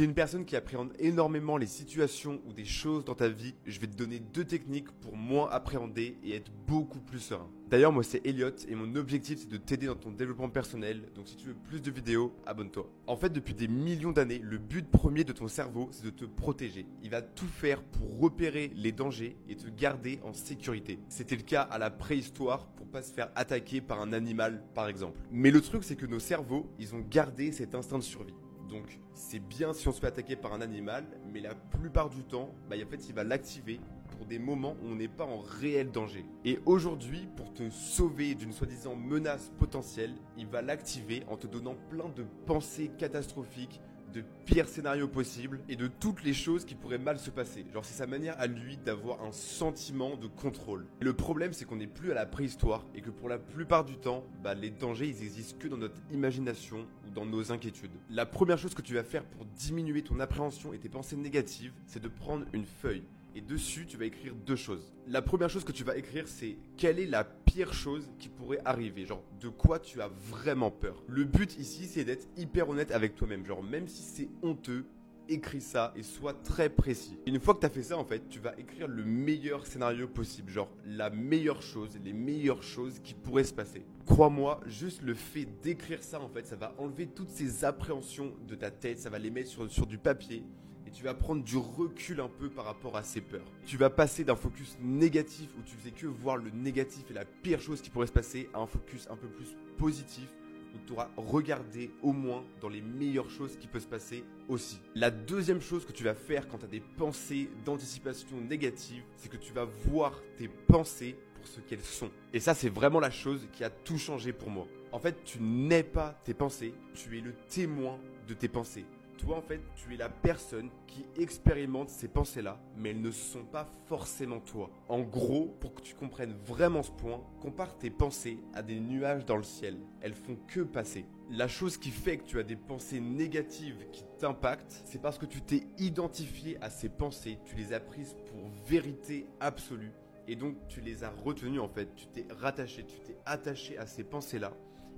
Si 0.00 0.04
es 0.04 0.06
une 0.06 0.14
personne 0.14 0.46
qui 0.46 0.56
appréhende 0.56 0.94
énormément 0.98 1.58
les 1.58 1.66
situations 1.66 2.40
ou 2.46 2.54
des 2.54 2.64
choses 2.64 3.04
dans 3.04 3.14
ta 3.14 3.28
vie, 3.28 3.54
je 3.66 3.78
vais 3.78 3.86
te 3.86 3.94
donner 3.94 4.18
deux 4.18 4.46
techniques 4.46 4.90
pour 4.92 5.14
moins 5.14 5.50
appréhender 5.50 6.16
et 6.24 6.36
être 6.36 6.50
beaucoup 6.66 7.00
plus 7.00 7.18
serein. 7.18 7.50
D'ailleurs, 7.68 7.92
moi 7.92 8.02
c'est 8.02 8.26
Elliot 8.26 8.48
et 8.66 8.74
mon 8.74 8.94
objectif 8.96 9.40
c'est 9.40 9.50
de 9.50 9.58
t'aider 9.58 9.88
dans 9.88 9.96
ton 9.96 10.10
développement 10.10 10.48
personnel. 10.48 11.02
Donc 11.14 11.28
si 11.28 11.36
tu 11.36 11.48
veux 11.48 11.54
plus 11.54 11.82
de 11.82 11.90
vidéos, 11.90 12.32
abonne-toi. 12.46 12.90
En 13.06 13.14
fait, 13.14 13.28
depuis 13.28 13.52
des 13.52 13.68
millions 13.68 14.10
d'années, 14.10 14.40
le 14.42 14.56
but 14.56 14.90
premier 14.90 15.22
de 15.22 15.34
ton 15.34 15.48
cerveau 15.48 15.90
c'est 15.92 16.06
de 16.06 16.08
te 16.08 16.24
protéger. 16.24 16.86
Il 17.02 17.10
va 17.10 17.20
tout 17.20 17.44
faire 17.44 17.82
pour 17.82 18.20
repérer 18.20 18.72
les 18.74 18.92
dangers 18.92 19.36
et 19.50 19.56
te 19.56 19.68
garder 19.68 20.18
en 20.24 20.32
sécurité. 20.32 20.98
C'était 21.10 21.36
le 21.36 21.42
cas 21.42 21.60
à 21.60 21.76
la 21.76 21.90
préhistoire 21.90 22.68
pour 22.68 22.86
pas 22.86 23.02
se 23.02 23.12
faire 23.12 23.30
attaquer 23.34 23.82
par 23.82 24.00
un 24.00 24.14
animal 24.14 24.64
par 24.72 24.88
exemple. 24.88 25.20
Mais 25.30 25.50
le 25.50 25.60
truc 25.60 25.84
c'est 25.84 25.96
que 25.96 26.06
nos 26.06 26.20
cerveaux, 26.20 26.72
ils 26.78 26.94
ont 26.94 27.04
gardé 27.06 27.52
cet 27.52 27.74
instinct 27.74 27.98
de 27.98 28.02
survie. 28.02 28.32
Donc 28.70 29.00
c'est 29.14 29.40
bien 29.40 29.72
si 29.72 29.88
on 29.88 29.92
se 29.92 30.00
fait 30.00 30.06
attaquer 30.06 30.36
par 30.36 30.52
un 30.52 30.60
animal, 30.60 31.04
mais 31.32 31.40
la 31.40 31.54
plupart 31.54 32.08
du 32.08 32.22
temps, 32.22 32.50
bah, 32.68 32.76
en 32.76 32.88
fait, 32.88 33.08
il 33.08 33.14
va 33.14 33.24
l'activer 33.24 33.80
pour 34.16 34.26
des 34.26 34.38
moments 34.38 34.76
où 34.82 34.92
on 34.92 34.94
n'est 34.94 35.08
pas 35.08 35.24
en 35.24 35.40
réel 35.40 35.90
danger. 35.90 36.24
Et 36.44 36.60
aujourd'hui, 36.66 37.28
pour 37.36 37.52
te 37.52 37.68
sauver 37.70 38.34
d'une 38.34 38.52
soi-disant 38.52 38.94
menace 38.94 39.50
potentielle, 39.58 40.14
il 40.38 40.46
va 40.46 40.62
l'activer 40.62 41.24
en 41.28 41.36
te 41.36 41.46
donnant 41.46 41.76
plein 41.90 42.08
de 42.10 42.24
pensées 42.46 42.90
catastrophiques, 42.96 43.80
de 44.12 44.22
pires 44.44 44.68
scénarios 44.68 45.08
possibles 45.08 45.60
et 45.68 45.76
de 45.76 45.86
toutes 45.86 46.22
les 46.24 46.34
choses 46.34 46.64
qui 46.64 46.74
pourraient 46.74 46.98
mal 46.98 47.18
se 47.18 47.30
passer. 47.30 47.64
Genre 47.72 47.84
c'est 47.84 47.94
sa 47.94 48.06
manière 48.06 48.38
à 48.38 48.46
lui 48.46 48.76
d'avoir 48.76 49.22
un 49.22 49.32
sentiment 49.32 50.16
de 50.16 50.26
contrôle. 50.26 50.86
le 51.00 51.12
problème 51.12 51.52
c'est 51.52 51.64
qu'on 51.64 51.76
n'est 51.76 51.86
plus 51.86 52.10
à 52.10 52.14
la 52.14 52.26
préhistoire 52.26 52.84
et 52.94 53.00
que 53.00 53.10
pour 53.10 53.28
la 53.28 53.38
plupart 53.38 53.84
du 53.84 53.96
temps, 53.96 54.24
bah, 54.42 54.54
les 54.54 54.70
dangers 54.70 55.08
ils 55.08 55.22
existent 55.22 55.58
que 55.58 55.68
dans 55.68 55.76
notre 55.76 56.00
imagination 56.10 56.86
ou 57.06 57.10
dans 57.10 57.26
nos 57.26 57.52
inquiétudes. 57.52 57.90
La 58.10 58.26
première 58.26 58.58
chose 58.58 58.74
que 58.74 58.82
tu 58.82 58.94
vas 58.94 59.04
faire 59.04 59.24
pour 59.24 59.44
diminuer 59.44 60.02
ton 60.02 60.20
appréhension 60.20 60.72
et 60.72 60.78
tes 60.78 60.88
pensées 60.88 61.16
négatives, 61.16 61.72
c'est 61.86 62.02
de 62.02 62.08
prendre 62.08 62.44
une 62.52 62.64
feuille 62.64 63.04
et 63.34 63.40
dessus, 63.40 63.86
tu 63.86 63.96
vas 63.96 64.06
écrire 64.06 64.34
deux 64.34 64.56
choses. 64.56 64.92
La 65.06 65.22
première 65.22 65.50
chose 65.50 65.64
que 65.64 65.72
tu 65.72 65.84
vas 65.84 65.96
écrire, 65.96 66.26
c'est 66.26 66.56
quelle 66.76 66.98
est 66.98 67.06
la 67.06 67.24
pire 67.50 67.72
chose 67.72 68.08
qui 68.20 68.28
pourrait 68.28 68.60
arriver. 68.64 69.04
Genre, 69.04 69.22
de 69.40 69.48
quoi 69.48 69.80
tu 69.80 70.00
as 70.00 70.08
vraiment 70.08 70.70
peur? 70.70 71.02
Le 71.08 71.24
but 71.24 71.58
ici, 71.58 71.86
c'est 71.86 72.04
d'être 72.04 72.28
hyper 72.36 72.68
honnête 72.68 72.92
avec 72.92 73.16
toi-même. 73.16 73.44
Genre, 73.44 73.62
même 73.62 73.88
si 73.88 74.02
c'est 74.02 74.28
honteux, 74.42 74.86
écris 75.28 75.60
ça 75.60 75.92
et 75.96 76.04
sois 76.04 76.32
très 76.32 76.68
précis. 76.68 77.18
Une 77.26 77.40
fois 77.40 77.54
que 77.54 77.60
tu 77.60 77.66
as 77.66 77.70
fait 77.70 77.82
ça, 77.82 77.98
en 77.98 78.04
fait, 78.04 78.28
tu 78.28 78.38
vas 78.38 78.54
écrire 78.56 78.86
le 78.86 79.04
meilleur 79.04 79.66
scénario 79.66 80.06
possible. 80.06 80.52
Genre, 80.52 80.70
la 80.86 81.10
meilleure 81.10 81.62
chose, 81.62 81.98
les 82.04 82.12
meilleures 82.12 82.62
choses 82.62 83.00
qui 83.00 83.14
pourraient 83.14 83.42
se 83.42 83.54
passer. 83.54 83.84
Crois-moi, 84.06 84.60
juste 84.66 85.02
le 85.02 85.14
fait 85.14 85.48
d'écrire 85.60 86.04
ça, 86.04 86.20
en 86.20 86.28
fait, 86.28 86.46
ça 86.46 86.54
va 86.54 86.72
enlever 86.78 87.08
toutes 87.08 87.30
ces 87.30 87.64
appréhensions 87.64 88.32
de 88.46 88.54
ta 88.54 88.70
tête. 88.70 89.00
Ça 89.00 89.10
va 89.10 89.18
les 89.18 89.30
mettre 89.30 89.50
sur, 89.50 89.68
sur 89.68 89.88
du 89.88 89.98
papier 89.98 90.44
tu 90.92 91.04
vas 91.04 91.14
prendre 91.14 91.42
du 91.42 91.56
recul 91.56 92.20
un 92.20 92.28
peu 92.28 92.48
par 92.48 92.64
rapport 92.64 92.96
à 92.96 93.02
ces 93.02 93.20
peurs. 93.20 93.46
Tu 93.66 93.76
vas 93.76 93.90
passer 93.90 94.24
d'un 94.24 94.36
focus 94.36 94.76
négatif 94.80 95.50
où 95.58 95.62
tu 95.62 95.76
faisais 95.76 95.90
que 95.90 96.06
voir 96.06 96.36
le 96.36 96.50
négatif 96.50 97.04
et 97.10 97.14
la 97.14 97.24
pire 97.24 97.60
chose 97.60 97.80
qui 97.80 97.90
pourrait 97.90 98.06
se 98.06 98.12
passer 98.12 98.48
à 98.54 98.60
un 98.60 98.66
focus 98.66 99.06
un 99.10 99.16
peu 99.16 99.28
plus 99.28 99.56
positif 99.78 100.28
où 100.74 100.78
tu 100.86 100.92
auras 100.92 101.08
regardé 101.16 101.90
au 102.02 102.12
moins 102.12 102.44
dans 102.60 102.68
les 102.68 102.80
meilleures 102.80 103.30
choses 103.30 103.56
qui 103.56 103.66
peuvent 103.66 103.82
se 103.82 103.88
passer 103.88 104.24
aussi. 104.48 104.80
La 104.94 105.10
deuxième 105.10 105.60
chose 105.60 105.84
que 105.84 105.92
tu 105.92 106.04
vas 106.04 106.14
faire 106.14 106.48
quand 106.48 106.58
tu 106.58 106.64
as 106.64 106.68
des 106.68 106.80
pensées 106.80 107.50
d'anticipation 107.64 108.40
négatives, 108.40 109.02
c'est 109.16 109.28
que 109.28 109.36
tu 109.36 109.52
vas 109.52 109.64
voir 109.64 110.20
tes 110.36 110.48
pensées 110.48 111.16
pour 111.34 111.46
ce 111.46 111.60
qu'elles 111.60 111.80
sont. 111.80 112.10
Et 112.32 112.40
ça, 112.40 112.54
c'est 112.54 112.68
vraiment 112.68 113.00
la 113.00 113.10
chose 113.10 113.46
qui 113.52 113.64
a 113.64 113.70
tout 113.70 113.98
changé 113.98 114.32
pour 114.32 114.50
moi. 114.50 114.66
En 114.92 114.98
fait, 114.98 115.22
tu 115.24 115.40
n'es 115.40 115.82
pas 115.82 116.20
tes 116.24 116.34
pensées, 116.34 116.74
tu 116.94 117.16
es 117.16 117.20
le 117.20 117.32
témoin 117.48 117.98
de 118.28 118.34
tes 118.34 118.48
pensées. 118.48 118.84
Toi, 119.20 119.36
en 119.36 119.42
fait, 119.42 119.60
tu 119.76 119.92
es 119.92 119.98
la 119.98 120.08
personne 120.08 120.70
qui 120.86 121.04
expérimente 121.18 121.90
ces 121.90 122.08
pensées-là, 122.08 122.58
mais 122.74 122.90
elles 122.90 123.02
ne 123.02 123.10
sont 123.10 123.44
pas 123.44 123.68
forcément 123.84 124.40
toi. 124.40 124.70
En 124.88 125.00
gros, 125.00 125.54
pour 125.60 125.74
que 125.74 125.82
tu 125.82 125.94
comprennes 125.94 126.34
vraiment 126.46 126.82
ce 126.82 126.90
point, 126.90 127.22
compare 127.38 127.76
tes 127.76 127.90
pensées 127.90 128.38
à 128.54 128.62
des 128.62 128.80
nuages 128.80 129.26
dans 129.26 129.36
le 129.36 129.42
ciel. 129.42 129.76
Elles 130.00 130.14
font 130.14 130.38
que 130.48 130.60
passer. 130.60 131.04
La 131.28 131.48
chose 131.48 131.76
qui 131.76 131.90
fait 131.90 132.16
que 132.16 132.24
tu 132.24 132.38
as 132.38 132.42
des 132.42 132.56
pensées 132.56 133.00
négatives 133.00 133.84
qui 133.92 134.04
t'impactent, 134.18 134.80
c'est 134.86 135.02
parce 135.02 135.18
que 135.18 135.26
tu 135.26 135.42
t'es 135.42 135.66
identifié 135.76 136.56
à 136.62 136.70
ces 136.70 136.88
pensées, 136.88 137.38
tu 137.44 137.56
les 137.56 137.74
as 137.74 137.80
prises 137.80 138.16
pour 138.26 138.48
vérité 138.66 139.26
absolue. 139.38 139.92
Et 140.28 140.34
donc 140.34 140.56
tu 140.68 140.80
les 140.80 141.04
as 141.04 141.10
retenues 141.10 141.60
en 141.60 141.68
fait, 141.68 141.94
tu 141.94 142.06
t'es 142.06 142.26
rattaché, 142.30 142.86
tu 142.86 142.98
t'es 143.00 143.18
attaché 143.26 143.76
à 143.76 143.86
ces 143.86 144.04
pensées-là 144.04 144.54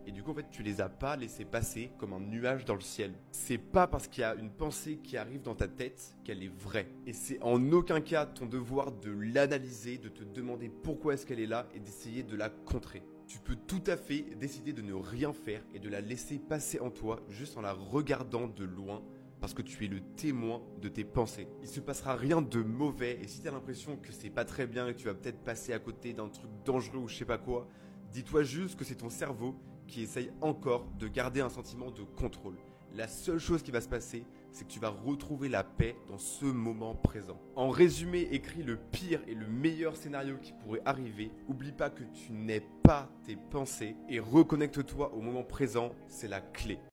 et 0.06 0.12
du 0.12 0.22
coup, 0.22 0.32
en 0.32 0.34
fait, 0.34 0.50
tu 0.50 0.62
les 0.62 0.80
as 0.80 0.88
pas 0.88 1.16
laissés 1.16 1.44
passer 1.44 1.90
comme 1.98 2.12
un 2.12 2.20
nuage 2.20 2.64
dans 2.64 2.74
le 2.74 2.80
ciel. 2.80 3.14
C'est 3.30 3.58
pas 3.58 3.86
parce 3.86 4.08
qu'il 4.08 4.22
y 4.22 4.24
a 4.24 4.34
une 4.34 4.50
pensée 4.50 4.98
qui 4.98 5.16
arrive 5.16 5.42
dans 5.42 5.54
ta 5.54 5.68
tête 5.68 6.16
qu'elle 6.24 6.42
est 6.42 6.52
vraie. 6.52 6.88
Et 7.06 7.12
c'est 7.12 7.40
en 7.42 7.72
aucun 7.72 8.00
cas 8.00 8.26
ton 8.26 8.46
devoir 8.46 8.92
de 8.92 9.10
l'analyser, 9.10 9.98
de 9.98 10.08
te 10.08 10.24
demander 10.24 10.68
pourquoi 10.68 11.14
est-ce 11.14 11.26
qu'elle 11.26 11.40
est 11.40 11.46
là 11.46 11.68
et 11.74 11.80
d'essayer 11.80 12.22
de 12.22 12.36
la 12.36 12.48
contrer. 12.50 13.02
Tu 13.26 13.38
peux 13.38 13.56
tout 13.56 13.82
à 13.86 13.96
fait 13.96 14.26
décider 14.38 14.72
de 14.72 14.82
ne 14.82 14.94
rien 14.94 15.32
faire 15.32 15.62
et 15.74 15.78
de 15.78 15.88
la 15.88 16.00
laisser 16.00 16.38
passer 16.38 16.80
en 16.80 16.90
toi 16.90 17.20
juste 17.28 17.56
en 17.56 17.62
la 17.62 17.72
regardant 17.72 18.48
de 18.48 18.64
loin 18.64 19.02
parce 19.40 19.54
que 19.54 19.62
tu 19.62 19.84
es 19.84 19.88
le 19.88 20.00
témoin 20.00 20.62
de 20.80 20.88
tes 20.88 21.02
pensées. 21.02 21.48
Il 21.62 21.68
se 21.68 21.80
passera 21.80 22.14
rien 22.14 22.42
de 22.42 22.62
mauvais 22.62 23.18
et 23.20 23.26
si 23.26 23.40
tu 23.40 23.48
as 23.48 23.50
l'impression 23.50 23.96
que 23.96 24.12
c'est 24.12 24.30
pas 24.30 24.44
très 24.44 24.66
bien 24.66 24.86
et 24.86 24.94
que 24.94 24.98
tu 24.98 25.06
vas 25.06 25.14
peut-être 25.14 25.42
passer 25.42 25.72
à 25.72 25.80
côté 25.80 26.12
d'un 26.12 26.28
truc 26.28 26.50
dangereux 26.64 26.98
ou 26.98 27.08
je 27.08 27.16
sais 27.16 27.24
pas 27.24 27.38
quoi, 27.38 27.66
dis-toi 28.12 28.42
juste 28.42 28.78
que 28.78 28.84
c'est 28.84 28.96
ton 28.96 29.10
cerveau 29.10 29.56
qui 29.88 30.02
essaye 30.02 30.30
encore 30.40 30.86
de 30.98 31.08
garder 31.08 31.40
un 31.40 31.48
sentiment 31.48 31.90
de 31.90 32.02
contrôle. 32.02 32.56
La 32.94 33.08
seule 33.08 33.38
chose 33.38 33.62
qui 33.62 33.70
va 33.70 33.80
se 33.80 33.88
passer, 33.88 34.24
c'est 34.50 34.66
que 34.66 34.72
tu 34.72 34.78
vas 34.78 34.90
retrouver 34.90 35.48
la 35.48 35.64
paix 35.64 35.96
dans 36.08 36.18
ce 36.18 36.44
moment 36.44 36.94
présent. 36.94 37.40
En 37.56 37.70
résumé, 37.70 38.28
écris 38.32 38.62
le 38.62 38.76
pire 38.76 39.22
et 39.26 39.34
le 39.34 39.46
meilleur 39.46 39.96
scénario 39.96 40.36
qui 40.42 40.52
pourrait 40.52 40.82
arriver. 40.84 41.30
Oublie 41.48 41.72
pas 41.72 41.88
que 41.88 42.02
tu 42.02 42.32
n'es 42.32 42.60
pas 42.82 43.08
tes 43.24 43.36
pensées 43.36 43.96
et 44.10 44.20
reconnecte-toi 44.20 45.14
au 45.14 45.22
moment 45.22 45.42
présent, 45.42 45.92
c'est 46.06 46.28
la 46.28 46.42
clé. 46.42 46.78